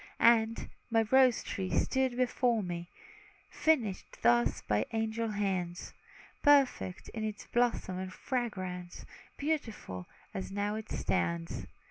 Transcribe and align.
And, 0.19 0.67
my 0.89 1.03
rose 1.11 1.43
tree 1.43 1.69
stood 1.69 2.17
before 2.17 2.63
me, 2.63 2.89
Finished 3.51 4.23
thus 4.23 4.61
by 4.61 4.87
angel 4.93 5.27
hands; 5.27 5.93
Perfect 6.41 7.09
in 7.09 7.23
its 7.23 7.45
bloom 7.45 7.73
and 7.99 8.11
fragrance, 8.11 9.05
Beautiful, 9.37 10.07
as 10.33 10.51
now 10.51 10.73
it 10.73 10.89
stands. 10.89 11.67